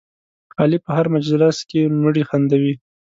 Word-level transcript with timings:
علي 0.59 0.77
په 0.85 0.91
هر 0.97 1.05
مجلس 1.15 1.57
کې 1.69 1.79
مړي 2.03 2.23
خندوي. 2.29 2.73